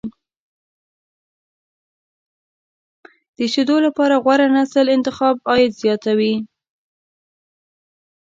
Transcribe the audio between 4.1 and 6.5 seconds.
غوره نسل انتخاب، عاید زیاتوي.